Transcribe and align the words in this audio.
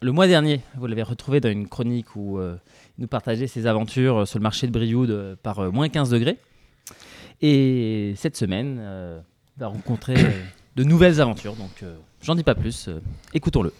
Le 0.00 0.12
mois 0.12 0.26
dernier, 0.28 0.60
vous 0.76 0.86
l'avez 0.86 1.02
retrouvé 1.02 1.40
dans 1.40 1.48
une 1.50 1.66
chronique 1.68 2.14
où 2.14 2.38
euh, 2.38 2.56
il 2.98 3.02
nous 3.02 3.08
partageait 3.08 3.48
ses 3.48 3.66
aventures 3.66 4.28
sur 4.28 4.38
le 4.38 4.42
marché 4.44 4.66
de 4.68 4.72
Brioude 4.72 5.10
euh, 5.10 5.36
par 5.42 5.58
euh, 5.58 5.70
moins 5.70 5.88
15 5.88 6.10
degrés. 6.10 6.36
Et 7.42 8.14
cette 8.16 8.36
semaine, 8.36 8.78
euh, 8.80 9.20
il 9.56 9.60
va 9.60 9.66
rencontrer 9.68 10.14
euh, 10.16 10.30
de 10.76 10.84
nouvelles 10.84 11.20
aventures. 11.20 11.54
Donc, 11.56 11.82
euh, 11.82 11.96
j'en 12.22 12.36
dis 12.36 12.44
pas 12.44 12.54
plus. 12.54 12.86
euh, 12.88 13.00
Écoutons-le. 13.34 13.72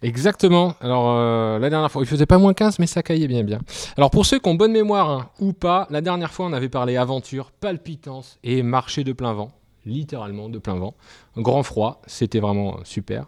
Exactement. 0.00 0.74
Alors, 0.80 1.10
euh, 1.10 1.58
la 1.58 1.68
dernière 1.68 1.90
fois, 1.90 2.00
il 2.02 2.06
faisait 2.08 2.24
pas 2.26 2.38
moins 2.38 2.54
15, 2.54 2.78
mais 2.78 2.86
ça 2.86 3.02
caillait 3.02 3.28
bien, 3.28 3.42
bien. 3.44 3.60
Alors, 3.98 4.10
pour 4.10 4.24
ceux 4.24 4.38
qui 4.38 4.48
ont 4.48 4.54
bonne 4.54 4.72
mémoire 4.72 5.10
hein, 5.10 5.30
ou 5.40 5.52
pas, 5.52 5.86
la 5.90 6.00
dernière 6.00 6.32
fois, 6.32 6.46
on 6.46 6.52
avait 6.54 6.68
parlé 6.70 6.96
aventure, 6.96 7.50
palpitance 7.50 8.38
et 8.44 8.62
marché 8.62 9.04
de 9.04 9.12
plein 9.12 9.34
vent. 9.34 9.50
Littéralement 9.84 10.48
de 10.48 10.58
plein 10.58 10.76
vent. 10.76 10.94
Grand 11.36 11.62
froid, 11.62 12.00
c'était 12.06 12.40
vraiment 12.40 12.76
euh, 12.76 12.80
super. 12.84 13.26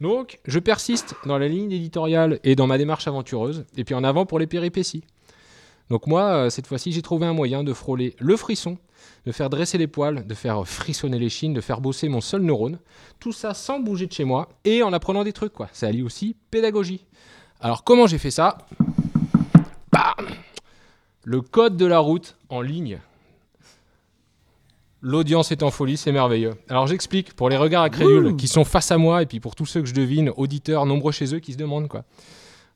Donc, 0.00 0.40
je 0.44 0.58
persiste 0.58 1.14
dans 1.24 1.38
la 1.38 1.48
ligne 1.48 1.72
éditoriale 1.72 2.38
et 2.44 2.54
dans 2.54 2.66
ma 2.66 2.78
démarche 2.78 3.08
aventureuse, 3.08 3.64
et 3.76 3.84
puis 3.84 3.94
en 3.94 4.04
avant 4.04 4.26
pour 4.26 4.38
les 4.38 4.46
péripéties. 4.46 5.04
Donc, 5.88 6.06
moi, 6.06 6.22
euh, 6.22 6.50
cette 6.50 6.66
fois-ci, 6.66 6.92
j'ai 6.92 7.02
trouvé 7.02 7.26
un 7.26 7.32
moyen 7.32 7.64
de 7.64 7.72
frôler 7.72 8.14
le 8.18 8.36
frisson, 8.36 8.76
de 9.24 9.32
faire 9.32 9.48
dresser 9.48 9.78
les 9.78 9.86
poils, 9.86 10.26
de 10.26 10.34
faire 10.34 10.66
frissonner 10.66 11.18
les 11.18 11.28
chines, 11.28 11.54
de 11.54 11.60
faire 11.60 11.80
bosser 11.80 12.08
mon 12.08 12.20
seul 12.20 12.42
neurone. 12.42 12.78
Tout 13.20 13.32
ça 13.32 13.54
sans 13.54 13.78
bouger 13.78 14.06
de 14.06 14.12
chez 14.12 14.24
moi 14.24 14.48
et 14.64 14.82
en 14.82 14.92
apprenant 14.92 15.24
des 15.24 15.32
trucs, 15.32 15.52
quoi. 15.52 15.68
Ça 15.72 15.86
allie 15.86 16.02
aussi 16.02 16.36
pédagogie. 16.50 17.06
Alors, 17.60 17.84
comment 17.84 18.06
j'ai 18.06 18.18
fait 18.18 18.30
ça? 18.30 18.58
Bam 19.92 20.26
Le 21.24 21.40
code 21.40 21.76
de 21.76 21.86
la 21.86 22.00
route 22.00 22.36
en 22.48 22.60
ligne. 22.60 22.98
L'audience 25.08 25.52
est 25.52 25.62
en 25.62 25.70
folie, 25.70 25.96
c'est 25.96 26.10
merveilleux. 26.10 26.56
Alors 26.68 26.88
j'explique 26.88 27.32
pour 27.34 27.48
les 27.48 27.56
regards 27.56 27.84
incrédules 27.84 28.34
qui 28.34 28.48
sont 28.48 28.64
face 28.64 28.90
à 28.90 28.98
moi 28.98 29.22
et 29.22 29.26
puis 29.26 29.38
pour 29.38 29.54
tous 29.54 29.64
ceux 29.64 29.80
que 29.80 29.86
je 29.86 29.94
devine, 29.94 30.32
auditeurs 30.36 30.84
nombreux 30.84 31.12
chez 31.12 31.32
eux 31.32 31.38
qui 31.38 31.52
se 31.52 31.56
demandent 31.58 31.86
quoi. 31.86 32.02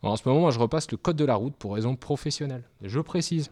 En 0.03 0.15
ce 0.15 0.23
moment, 0.29 0.43
moi, 0.43 0.51
je 0.53 0.61
repasse 0.61 0.89
le 0.93 0.97
code 0.97 1.17
de 1.17 1.25
la 1.25 1.35
route 1.35 1.57
pour 1.57 1.75
raison 1.75 1.97
professionnelle. 1.97 2.63
Je 2.83 3.01
précise. 3.01 3.51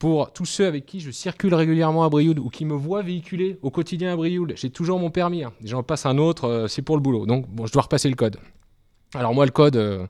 Pour 0.00 0.32
tous 0.32 0.46
ceux 0.46 0.66
avec 0.66 0.84
qui 0.84 0.98
je 0.98 1.12
circule 1.12 1.54
régulièrement 1.54 2.02
à 2.02 2.08
Brioude 2.08 2.40
ou 2.40 2.50
qui 2.50 2.64
me 2.64 2.74
voient 2.74 3.02
véhiculer 3.02 3.56
au 3.62 3.70
quotidien 3.70 4.12
à 4.12 4.16
Brioude, 4.16 4.54
j'ai 4.56 4.70
toujours 4.70 4.98
mon 4.98 5.10
permis. 5.10 5.44
hein. 5.44 5.52
J'en 5.62 5.84
passe 5.84 6.06
un 6.06 6.18
autre, 6.18 6.48
euh, 6.48 6.66
c'est 6.66 6.82
pour 6.82 6.96
le 6.96 7.02
boulot. 7.02 7.24
Donc, 7.24 7.46
bon, 7.48 7.66
je 7.66 7.72
dois 7.72 7.82
repasser 7.82 8.10
le 8.10 8.16
code. 8.16 8.36
Alors, 9.14 9.32
moi, 9.32 9.46
le 9.46 9.52
code, 9.52 9.76
euh, 9.76 10.06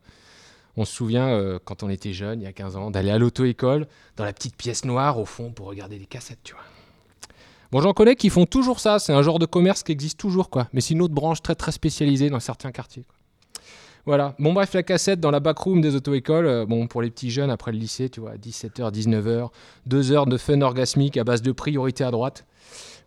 on 0.79 0.87
se 0.87 0.95
souvient 0.95 1.29
euh, 1.29 1.59
quand 1.63 1.83
on 1.83 1.91
était 1.91 2.15
jeune, 2.15 2.41
il 2.41 2.45
y 2.45 2.49
a 2.49 2.55
15 2.55 2.77
ans, 2.77 2.91
d'aller 2.91 3.11
à 3.11 3.19
l'auto-école 3.19 3.87
dans 4.17 4.25
la 4.25 4.33
petite 4.33 4.57
pièce 4.57 4.87
noire 4.87 5.19
au 5.21 5.27
fond 5.27 5.53
pour 5.53 5.67
regarder 5.67 5.99
des 5.99 6.07
cassettes, 6.07 6.41
tu 6.43 6.55
vois. 6.55 6.63
Bon, 7.75 7.81
j'en 7.81 7.93
connais 7.93 8.15
qui 8.15 8.31
font 8.31 8.47
toujours 8.47 8.79
ça. 8.79 9.01
C'est 9.01 9.13
un 9.13 9.23
genre 9.23 9.41
de 9.41 9.47
commerce 9.47 9.83
qui 9.83 9.91
existe 9.91 10.17
toujours, 10.17 10.49
quoi. 10.49 10.69
Mais 10.73 10.81
c'est 10.81 10.95
une 10.95 11.03
autre 11.03 11.13
branche 11.13 11.43
très 11.43 11.57
très 11.57 11.73
spécialisée 11.73 12.31
dans 12.31 12.39
certains 12.39 12.71
quartiers. 12.71 13.05
Voilà. 14.07 14.37
Bon, 14.39 14.53
bref, 14.53 14.75
la 14.75 14.85
cassette 14.85 15.19
dans 15.19 15.33
la 15.33 15.41
backroom 15.41 15.81
des 15.81 15.97
auto-écoles. 15.97 16.47
euh, 16.47 16.67
bon, 16.67 16.87
pour 16.87 17.03
les 17.03 17.11
petits 17.11 17.33
jeunes 17.33 17.51
après 17.51 17.73
le 17.73 17.79
lycée, 17.79 18.09
tu 18.09 18.21
vois, 18.21 18.37
17h, 18.37 18.93
19h, 18.93 19.49
2 19.87 20.13
heures 20.13 20.27
de 20.27 20.37
fun 20.37 20.61
orgasmique 20.61 21.17
à 21.17 21.25
base 21.25 21.43
de 21.43 21.51
priorité 21.51 22.05
à 22.05 22.13
droite. 22.13 22.47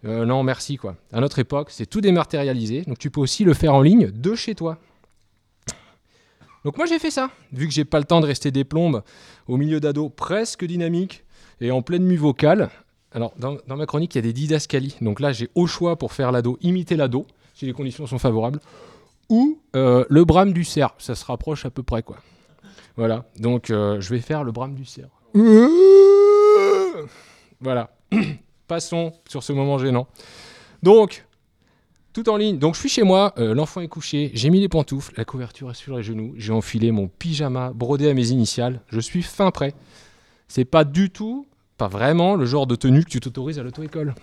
Euh, 0.04 0.26
non, 0.26 0.44
merci, 0.44 0.76
quoi. 0.76 0.98
À 1.14 1.22
notre 1.22 1.40
époque, 1.40 1.70
c'est 1.72 1.86
tout 1.86 2.02
dématérialisé. 2.02 2.82
Donc, 2.82 2.98
tu 2.98 3.10
peux 3.10 3.22
aussi 3.22 3.46
le 3.46 3.54
faire 3.54 3.74
en 3.74 3.82
ligne 3.82 4.12
de 4.12 4.36
chez 4.36 4.54
toi. 4.54 4.80
Donc, 6.66 6.76
moi, 6.76 6.88
j'ai 6.88 7.00
fait 7.00 7.12
ça. 7.12 7.30
Vu 7.54 7.70
que 7.70 7.74
j'ai 7.74 7.86
pas 7.86 8.00
le 8.00 8.06
temps 8.06 8.20
de 8.20 8.26
rester 8.26 8.52
des 8.52 8.66
plombes 8.66 9.02
au 9.48 9.56
milieu 9.56 9.80
d'ados 9.80 10.12
presque 10.14 10.66
dynamiques 10.66 11.24
et 11.62 11.72
en 11.72 11.82
pleine 11.82 12.04
mue 12.04 12.18
vocale, 12.18 12.70
alors, 13.18 13.34
dans, 13.40 13.58
ma 13.76 13.88
chronique, 13.88 14.14
il 14.14 14.20
y 14.20 14.20
a 14.20 14.22
des 14.22 14.32
didascalies. 14.32 14.96
Donc 15.02 15.20
là, 15.20 15.32
j'ai 15.32 15.50
au 15.56 15.66
choix 15.66 15.96
pour 15.96 16.14
faire 16.14 16.32
l'ado, 16.32 16.60
imiter 16.62 16.96
l'ado, 16.96 17.26
si 17.56 17.66
les 17.66 17.74
conditions 17.74 18.06
sont 18.06 18.20
favorables, 18.20 18.60
ou 19.28 19.58
euh, 19.76 20.06
le 20.08 20.24
brame 20.24 20.54
du 20.54 20.64
cerf. 20.64 20.94
Ça 21.00 21.16
se 21.16 21.26
rapproche 21.26 21.66
à 21.66 21.72
peu 21.72 21.82
près, 21.82 22.04
quoi. 22.04 22.18
Voilà. 22.96 23.26
Donc, 23.40 23.72
euh, 23.72 24.00
je 24.00 24.14
vais 24.14 24.20
faire 24.20 24.44
le 24.44 24.52
brame 24.52 24.76
du 24.76 24.86
cerf. 24.86 25.10
Voilà. 27.60 27.90
Passons 28.68 29.14
sur 29.28 29.42
ce 29.42 29.52
moment 29.52 29.80
gênant. 29.80 30.08
Donc, 30.84 31.26
tout 32.14 32.30
en 32.30 32.38
ligne. 32.38 32.60
Donc, 32.60 32.76
je 32.76 32.82
suis 32.82 32.90
chez 32.90 33.04
moi, 33.04 33.34
euh, 33.40 33.56
l'enfant 33.56 33.82
est 33.82 33.88
couché, 33.88 34.30
j'ai 34.36 34.52
mis 34.52 34.60
les 34.60 34.70
pantoufles, 34.70 35.16
la 35.18 35.26
couverture 35.26 35.72
est 35.72 35.74
sur 35.74 35.98
les 35.98 36.04
genoux, 36.04 36.36
j'ai 36.38 36.54
enfilé 36.54 36.92
mon 36.92 37.08
pyjama 37.08 37.72
brodé 37.74 38.12
à 38.12 38.14
mes 38.14 38.28
initiales, 38.28 38.82
je 38.90 39.00
suis 39.00 39.24
fin 39.24 39.50
prêt. 39.50 39.74
C'est 40.48 40.66
pas 40.66 40.84
du 40.84 41.10
tout 41.10 41.48
pas 41.78 41.88
vraiment 41.88 42.36
le 42.36 42.46
genre 42.46 42.68
de 42.68 42.76
tenue 42.76 43.04
que 43.04 43.10
tu 43.10 43.20
t'autorises 43.20 43.60
à 43.60 43.64
l'auto-école. 43.64 44.16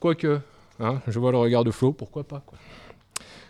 Quoique, 0.00 0.40
hein, 0.80 1.00
je 1.06 1.18
vois 1.18 1.30
le 1.30 1.38
regard 1.38 1.64
de 1.64 1.70
Flo, 1.70 1.92
pourquoi 1.92 2.24
pas. 2.24 2.42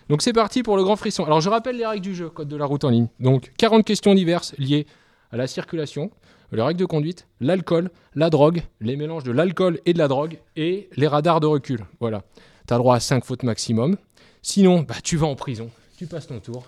Donc 0.08 0.20
c'est 0.22 0.32
parti 0.32 0.62
pour 0.62 0.76
le 0.76 0.82
grand 0.82 0.96
frisson. 0.96 1.24
Alors 1.24 1.40
je 1.40 1.48
rappelle 1.48 1.76
les 1.76 1.86
règles 1.86 2.02
du 2.02 2.14
jeu, 2.14 2.28
code 2.28 2.48
de 2.48 2.56
la 2.56 2.66
route 2.66 2.84
en 2.84 2.90
ligne. 2.90 3.08
Donc 3.20 3.52
40 3.56 3.84
questions 3.84 4.14
diverses 4.14 4.54
liées 4.58 4.86
à 5.30 5.36
la 5.36 5.46
circulation, 5.46 6.10
les 6.50 6.60
règles 6.60 6.80
de 6.80 6.84
conduite, 6.84 7.26
l'alcool, 7.40 7.90
la 8.14 8.28
drogue, 8.28 8.62
les 8.80 8.96
mélanges 8.96 9.24
de 9.24 9.32
l'alcool 9.32 9.80
et 9.86 9.94
de 9.94 9.98
la 9.98 10.08
drogue 10.08 10.38
et 10.56 10.88
les 10.96 11.06
radars 11.06 11.40
de 11.40 11.46
recul. 11.46 11.86
Voilà. 12.00 12.22
Tu 12.66 12.74
as 12.74 12.78
droit 12.78 12.96
à 12.96 13.00
5 13.00 13.24
fautes 13.24 13.42
maximum. 13.42 13.96
Sinon, 14.42 14.82
bah, 14.82 14.96
tu 15.02 15.16
vas 15.16 15.28
en 15.28 15.36
prison. 15.36 15.70
Tu 15.96 16.06
passes 16.06 16.26
ton 16.26 16.40
tour. 16.40 16.66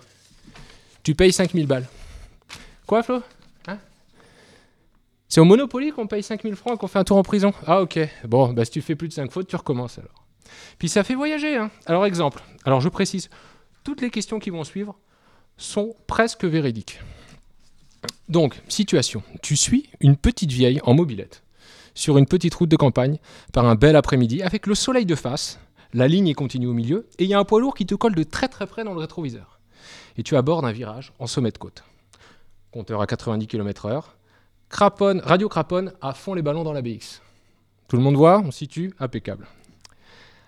Tu 1.03 1.13
payes 1.13 1.31
5000 1.31 1.67
balles. 1.67 1.87
Quoi 2.87 3.03
Flo? 3.03 3.21
C'est 5.27 5.41
au 5.41 5.45
Monopoly 5.45 5.91
qu'on 5.91 6.07
paye 6.07 6.23
5000 6.23 6.55
francs 6.55 6.75
et 6.75 6.77
qu'on 6.77 6.87
fait 6.87 6.99
un 6.99 7.03
tour 7.03 7.17
en 7.17 7.23
prison? 7.23 7.53
Ah 7.65 7.81
ok, 7.81 7.99
bon, 8.27 8.53
bah 8.53 8.65
si 8.65 8.71
tu 8.71 8.81
fais 8.81 8.95
plus 8.95 9.07
de 9.07 9.13
5 9.13 9.31
fautes, 9.31 9.47
tu 9.47 9.55
recommences 9.55 9.99
alors. 9.99 10.25
Puis 10.77 10.89
ça 10.89 11.03
fait 11.03 11.15
voyager, 11.15 11.57
hein. 11.57 11.71
Alors 11.85 12.05
exemple, 12.05 12.43
alors 12.65 12.81
je 12.81 12.89
précise, 12.89 13.29
toutes 13.83 14.01
les 14.01 14.09
questions 14.09 14.39
qui 14.39 14.49
vont 14.49 14.63
suivre 14.63 14.97
sont 15.57 15.95
presque 16.07 16.45
véridiques. 16.45 16.99
Donc, 18.29 18.61
situation, 18.67 19.23
tu 19.41 19.55
suis 19.55 19.89
une 19.99 20.15
petite 20.15 20.51
vieille 20.51 20.79
en 20.83 20.93
mobilette 20.93 21.43
sur 21.95 22.17
une 22.17 22.25
petite 22.25 22.53
route 22.53 22.69
de 22.69 22.75
campagne 22.75 23.17
par 23.53 23.65
un 23.65 23.75
bel 23.75 23.95
après-midi 23.95 24.43
avec 24.43 24.67
le 24.67 24.75
soleil 24.75 25.05
de 25.05 25.15
face, 25.15 25.59
la 25.93 26.07
ligne 26.07 26.27
est 26.27 26.33
continue 26.33 26.67
au 26.67 26.73
milieu 26.73 27.07
et 27.17 27.23
il 27.23 27.29
y 27.29 27.33
a 27.33 27.39
un 27.39 27.45
poids 27.45 27.61
lourd 27.61 27.73
qui 27.73 27.85
te 27.85 27.95
colle 27.95 28.15
de 28.15 28.23
très 28.23 28.49
très 28.49 28.67
près 28.67 28.83
dans 28.83 28.93
le 28.93 28.99
rétroviseur. 28.99 29.59
Et 30.17 30.23
tu 30.23 30.35
abordes 30.35 30.65
un 30.65 30.71
virage 30.71 31.13
en 31.19 31.27
sommet 31.27 31.51
de 31.51 31.57
côte. 31.57 31.83
Compteur 32.71 33.01
à 33.01 33.07
90 33.07 33.47
km/h, 33.47 34.03
Radio 34.77 35.47
Craponne 35.47 35.93
à 36.01 36.13
fond 36.13 36.33
les 36.33 36.41
ballons 36.41 36.63
dans 36.63 36.73
la 36.73 36.81
BX. 36.81 37.21
Tout 37.87 37.95
le 37.95 38.01
monde 38.01 38.15
voit, 38.15 38.39
on 38.39 38.51
situe, 38.51 38.93
impeccable. 38.99 39.47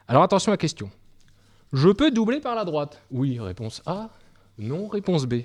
Alors 0.07 0.23
attention 0.23 0.51
à 0.51 0.53
la 0.53 0.57
question. 0.57 0.89
Je 1.71 1.89
peux 1.89 2.11
doubler 2.11 2.41
par 2.41 2.55
la 2.55 2.65
droite? 2.65 3.01
Oui, 3.11 3.39
réponse 3.39 3.81
A. 3.85 4.09
Non, 4.57 4.87
réponse 4.87 5.25
B. 5.25 5.43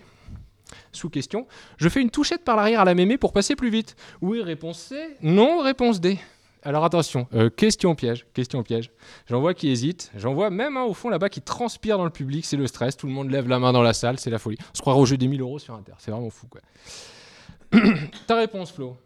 Sous 0.90 1.10
question. 1.10 1.46
Je 1.76 1.88
fais 1.88 2.00
une 2.00 2.10
touchette 2.10 2.44
par 2.44 2.56
l'arrière 2.56 2.80
à 2.80 2.84
la 2.84 2.94
mémé 2.94 3.18
pour 3.18 3.32
passer 3.32 3.54
plus 3.54 3.70
vite 3.70 3.94
Oui, 4.20 4.42
réponse 4.42 4.78
C. 4.78 5.16
Non, 5.22 5.60
réponse 5.60 6.00
D. 6.00 6.18
Alors 6.64 6.84
attention, 6.84 7.26
euh, 7.34 7.50
question 7.50 7.96
piège, 7.96 8.24
question 8.34 8.62
piège. 8.62 8.90
J'en 9.28 9.40
vois 9.40 9.52
qui 9.52 9.68
hésitent, 9.68 10.12
j'en 10.16 10.32
vois 10.32 10.48
même 10.48 10.76
un 10.76 10.84
au 10.84 10.94
fond 10.94 11.08
là-bas 11.08 11.28
qui 11.28 11.40
transpire 11.40 11.98
dans 11.98 12.04
le 12.04 12.10
public, 12.10 12.44
c'est 12.46 12.56
le 12.56 12.68
stress, 12.68 12.96
tout 12.96 13.08
le 13.08 13.12
monde 13.12 13.30
lève 13.30 13.48
la 13.48 13.58
main 13.58 13.72
dans 13.72 13.82
la 13.82 13.92
salle, 13.92 14.20
c'est 14.20 14.30
la 14.30 14.38
folie. 14.38 14.58
On 14.60 14.76
se 14.76 14.80
croirait 14.80 15.00
au 15.00 15.04
jeu 15.04 15.16
des 15.16 15.26
1000 15.26 15.40
euros 15.40 15.58
sur 15.58 15.74
Inter, 15.74 15.94
c'est 15.98 16.12
vraiment 16.12 16.30
fou 16.30 16.46
quoi. 16.46 16.60
Ta 18.26 18.36
réponse, 18.36 18.72
Flo 18.72 18.96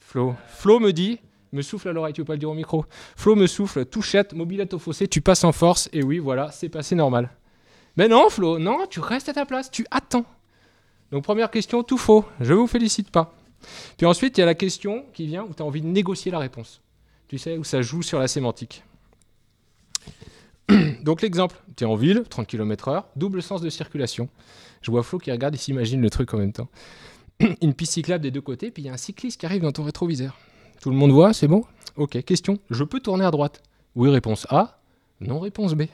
Flo. 0.00 0.34
Flo 0.46 0.80
me 0.80 0.92
dit, 0.92 1.18
me 1.52 1.62
souffle 1.62 1.88
à 1.88 1.92
l'oreille, 1.92 2.12
tu 2.12 2.20
veux 2.20 2.26
pas 2.26 2.34
le 2.34 2.38
dire 2.38 2.50
au 2.50 2.54
micro 2.54 2.84
Flo 3.16 3.34
me 3.36 3.46
souffle, 3.46 3.84
touchette, 3.84 4.32
mobilette 4.32 4.74
au 4.74 4.78
fossé, 4.78 5.08
tu 5.08 5.20
passes 5.20 5.44
en 5.44 5.52
force, 5.52 5.88
et 5.92 6.02
oui, 6.02 6.18
voilà, 6.18 6.50
c'est 6.50 6.68
passé 6.68 6.94
normal. 6.94 7.30
Mais 7.96 8.08
non, 8.08 8.30
Flo, 8.30 8.58
non, 8.58 8.86
tu 8.88 9.00
restes 9.00 9.28
à 9.28 9.32
ta 9.32 9.44
place, 9.44 9.70
tu 9.70 9.86
attends. 9.90 10.24
Donc 11.10 11.24
première 11.24 11.50
question, 11.50 11.82
tout 11.82 11.98
faux, 11.98 12.24
je 12.40 12.52
vous 12.52 12.66
félicite 12.66 13.10
pas. 13.10 13.34
Puis 13.96 14.06
ensuite, 14.06 14.38
il 14.38 14.40
y 14.40 14.44
a 14.44 14.46
la 14.46 14.54
question 14.54 15.04
qui 15.12 15.26
vient 15.26 15.44
où 15.44 15.54
tu 15.54 15.62
as 15.62 15.66
envie 15.66 15.80
de 15.80 15.86
négocier 15.86 16.30
la 16.30 16.38
réponse. 16.38 16.80
Tu 17.28 17.38
sais, 17.38 17.58
où 17.58 17.64
ça 17.64 17.82
joue 17.82 18.02
sur 18.02 18.18
la 18.18 18.28
sémantique. 18.28 18.84
Donc 21.02 21.22
l'exemple, 21.22 21.56
tu 21.76 21.84
es 21.84 21.86
en 21.86 21.96
ville, 21.96 22.24
30 22.28 22.46
km/h, 22.46 23.04
double 23.16 23.42
sens 23.42 23.60
de 23.60 23.70
circulation. 23.70 24.28
Je 24.82 24.90
vois 24.90 25.02
Flo 25.02 25.18
qui 25.18 25.32
regarde 25.32 25.54
et 25.54 25.58
s'imagine 25.58 26.00
le 26.00 26.10
truc 26.10 26.32
en 26.34 26.38
même 26.38 26.52
temps. 26.52 26.68
Une 27.62 27.74
piste 27.74 27.92
cyclable 27.92 28.22
des 28.22 28.30
deux 28.30 28.40
côtés, 28.40 28.70
puis 28.70 28.82
il 28.82 28.86
y 28.86 28.88
a 28.88 28.92
un 28.92 28.98
cycliste 28.98 29.40
qui 29.40 29.46
arrive 29.46 29.62
dans 29.62 29.72
ton 29.72 29.84
rétroviseur. 29.84 30.36
Tout 30.80 30.90
le 30.90 30.96
monde 30.96 31.12
voit, 31.12 31.32
c'est 31.32 31.48
bon? 31.48 31.64
Ok, 31.96 32.22
question, 32.22 32.58
je 32.70 32.84
peux 32.84 33.00
tourner 33.00 33.24
à 33.24 33.30
droite? 33.30 33.62
Oui, 33.94 34.10
réponse 34.10 34.46
A. 34.50 34.80
Non, 35.20 35.40
réponse 35.40 35.74
B. 35.74 35.84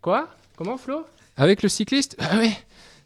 Quoi? 0.00 0.28
Comment 0.56 0.76
Flo? 0.76 1.06
Avec 1.36 1.62
le 1.62 1.68
cycliste? 1.68 2.16
Ah 2.18 2.38
ouais, 2.38 2.52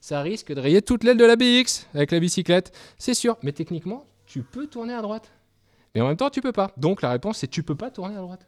ça 0.00 0.20
risque 0.22 0.52
de 0.52 0.60
rayer 0.60 0.82
toute 0.82 1.04
l'aile 1.04 1.18
de 1.18 1.24
la 1.24 1.36
BX 1.36 1.86
avec 1.94 2.10
la 2.10 2.20
bicyclette. 2.20 2.72
C'est 2.98 3.14
sûr, 3.14 3.36
mais 3.42 3.52
techniquement, 3.52 4.06
tu 4.26 4.42
peux 4.42 4.66
tourner 4.66 4.94
à 4.94 5.02
droite. 5.02 5.30
Mais 5.94 6.00
en 6.00 6.08
même 6.08 6.16
temps, 6.16 6.30
tu 6.30 6.40
peux 6.40 6.52
pas. 6.52 6.72
Donc 6.76 7.02
la 7.02 7.10
réponse, 7.10 7.38
c'est 7.38 7.48
tu 7.48 7.62
peux 7.62 7.74
pas 7.74 7.90
tourner 7.90 8.16
à 8.16 8.20
droite. 8.20 8.46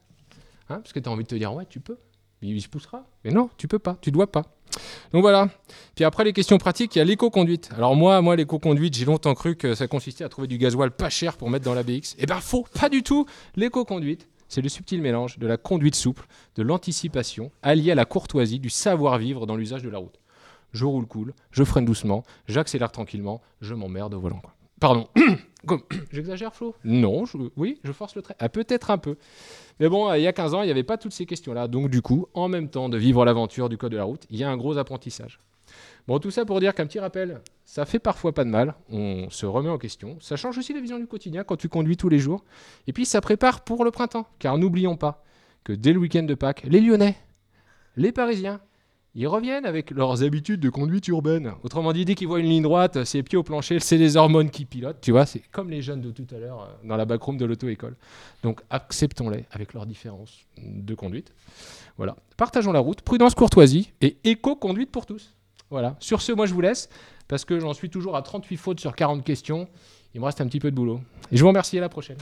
Hein? 0.69 0.81
Parce 0.81 0.93
que 0.93 1.00
tu 1.00 1.09
as 1.09 1.12
envie 1.12 1.25
de 1.25 1.29
te 1.29 1.35
dire, 1.35 1.53
ouais, 1.55 1.67
tu 1.69 1.81
peux. 1.81 1.97
Il 2.43 2.61
se 2.62 2.69
poussera. 2.69 3.05
Mais 3.25 3.31
non, 3.31 3.50
tu 3.56 3.69
peux 3.69 3.79
pas, 3.79 3.96
tu 4.00 4.11
dois 4.11 4.31
pas. 4.31 4.44
Donc 5.12 5.23
voilà. 5.23 5.49
Puis 5.94 6.05
après 6.05 6.25
les 6.25 6.32
questions 6.32 6.58
pratiques, 6.58 6.94
il 6.96 6.99
y 6.99 7.02
a 7.02 7.05
l'éco-conduite. 7.05 7.70
Alors 7.76 7.96
moi, 7.96 8.20
moi 8.20 8.37
l'éco-conduite, 8.37 8.94
j'ai 8.94 9.05
longtemps 9.05 9.35
cru 9.35 9.56
que 9.56 9.75
ça 9.75 9.88
consistait 9.88 10.25
à 10.25 10.29
trouver 10.29 10.46
du 10.46 10.58
gasoil 10.58 10.90
pas 10.90 11.11
cher 11.11 11.37
pour 11.37 11.50
mettre 11.50 11.64
dans 11.64 11.75
la 11.75 11.82
BX. 11.82 12.14
Eh 12.19 12.26
ben 12.26 12.40
faux, 12.40 12.67
pas 12.79 12.88
du 12.88 13.02
tout. 13.02 13.26
L'éco-conduite, 13.56 14.29
c'est 14.49 14.62
le 14.62 14.69
subtil 14.69 15.02
mélange 15.02 15.38
de 15.38 15.46
la 15.46 15.56
conduite 15.56 15.94
souple, 15.94 16.26
de 16.56 16.62
l'anticipation, 16.62 17.50
allié 17.62 17.93
à 17.93 17.94
la 17.94 18.05
courtoisie, 18.05 18.61
du 18.61 18.70
savoir-vivre 18.70 19.46
dans 19.46 19.56
l'usage 19.56 19.82
de 19.82 19.91
la 19.91 19.99
route. 19.99 20.19
je 20.73 20.84
roule 20.84 21.06
cool, 21.06 21.34
je 21.50 21.64
freine 21.64 21.87
doucement, 21.87 22.25
j'accélère 22.46 22.93
tranquillement, 22.93 23.41
je 23.61 23.75
m'emmerde 23.75 24.14
au 24.14 24.20
volant. 24.20 24.41
Quoi. 24.41 24.55
Pardon. 24.81 25.09
J'exagère, 26.13 26.55
Flo? 26.55 26.75
Non, 26.85 27.25
je- 27.27 27.37
oui, 27.57 27.81
je 27.85 27.93
force 27.93 28.15
le 28.15 28.23
trait. 28.23 28.37
Ah, 28.39 28.49
peut-être 28.49 28.91
un 28.91 28.99
peu. 28.99 29.17
Mais 29.81 29.89
bon, 29.89 30.13
il 30.15 30.23
y 30.23 30.27
a 30.27 30.33
15 30.33 30.55
ans, 30.55 30.63
il 30.63 30.67
n'y 30.67 30.71
avait 30.71 30.83
pas 30.85 30.97
toutes 30.99 31.13
ces 31.13 31.27
questions-là. 31.27 31.69
Donc, 31.69 31.91
du 31.91 32.01
coup, 32.03 32.27
en 32.35 32.49
même 32.49 32.69
temps 32.71 32.89
de 32.89 32.97
vivre 32.97 33.25
l'aventure 33.25 33.69
du 33.69 33.77
code 33.77 33.93
de 33.93 33.97
la 33.97 34.05
route, 34.05 34.25
il 34.31 34.39
y 34.39 34.45
a 34.45 34.51
un 34.51 34.57
gros 34.57 34.79
apprentissage. 34.79 35.41
Bon, 36.07 36.19
tout 36.19 36.31
ça 36.31 36.47
pour 36.47 36.59
dire 36.61 36.75
qu'un 36.75 36.87
petit 36.87 37.01
rappel, 37.01 37.43
ça 37.67 37.85
fait 37.85 37.99
parfois 37.99 38.33
pas 38.33 38.45
de 38.45 38.49
mal. 38.51 38.75
On 38.89 39.29
se 39.31 39.45
remet 39.45 39.69
en 39.69 39.77
question. 39.77 40.17
Ça 40.21 40.37
change 40.37 40.57
aussi 40.57 40.73
la 40.73 40.81
vision 40.81 40.99
du 40.99 41.07
quotidien 41.07 41.45
quand 41.45 41.57
tu 41.57 41.69
conduis 41.69 41.97
tous 41.99 42.09
les 42.09 42.19
jours. 42.19 42.45
Et 42.87 42.93
puis, 42.95 43.05
ça 43.05 43.21
prépare 43.21 43.61
pour 43.63 43.85
le 43.85 43.91
printemps. 43.91 44.27
Car 44.39 44.57
n'oublions 44.57 44.97
pas 44.97 45.23
que 45.65 45.73
dès 45.75 45.93
le 45.93 45.99
week-end 45.99 46.23
de 46.23 46.35
Pâques, 46.35 46.63
les 46.65 46.81
Lyonnais, 46.81 47.17
les 47.97 48.13
Parisiens, 48.13 48.61
ils 49.14 49.26
reviennent 49.26 49.64
avec 49.64 49.90
leurs 49.90 50.22
habitudes 50.22 50.60
de 50.60 50.70
conduite 50.70 51.08
urbaine. 51.08 51.52
Autrement 51.62 51.93
dit, 51.93 52.05
dès 52.05 52.14
qu'ils 52.14 52.28
voient 52.28 52.40
une 52.40 52.49
ligne 52.49 52.62
droite, 52.62 53.05
ses 53.05 53.22
pieds 53.22 53.38
au 53.38 53.43
plancher, 53.43 53.81
c'est 53.81 53.96
les 53.96 54.16
hormones 54.16 54.50
qui 54.50 54.64
pilotent. 54.64 55.00
Tu 55.00 55.10
vois, 55.10 55.26
c'est 55.26 55.43
comme 55.50 55.70
les 55.70 55.82
jeunes 55.82 56.00
de 56.00 56.10
tout 56.10 56.26
à 56.34 56.38
l'heure 56.38 56.62
euh, 56.62 56.87
dans 56.87 56.96
la 56.96 57.05
backroom 57.05 57.37
de 57.37 57.44
l'auto-école. 57.44 57.96
Donc 58.43 58.60
acceptons-les 58.70 59.44
avec 59.50 59.72
leurs 59.75 59.87
différences 59.87 60.46
de 60.62 60.94
conduite. 60.94 61.32
Voilà. 61.96 62.16
Partageons 62.37 62.72
la 62.72 62.81
route, 62.81 63.02
prudence, 63.02 63.34
courtoisie 63.34 63.93
et 64.00 64.19
éco-conduite 64.25 64.90
pour 64.90 65.06
tous. 65.06 65.34
Voilà. 65.70 65.96
Sur 66.00 66.22
ce, 66.22 66.32
moi 66.32 66.46
je 66.46 66.55
vous 66.55 66.60
laisse 66.60 66.88
parce 67.26 67.44
que 67.44 67.58
j'en 67.58 67.75
suis 67.75 67.90
toujours 67.90 68.16
à 68.16 68.22
38 68.22 68.56
fautes 68.56 68.81
sur 68.81 68.94
40 68.94 69.25
questions. 69.25 69.69
Il 70.14 70.20
me 70.20 70.26
reste 70.26 70.40
un 70.40 70.46
petit 70.46 70.60
peu 70.60 70.70
de 70.70 70.76
boulot. 70.76 71.00
Et 71.31 71.37
je 71.37 71.43
vous 71.43 71.49
remercie 71.49 71.76
à 71.76 71.81
la 71.81 71.88
prochaine. 71.88 72.16